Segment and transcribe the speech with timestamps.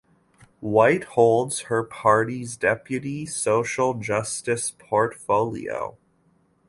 [0.61, 5.95] White holds her party's Deputy Social Justice portfolio.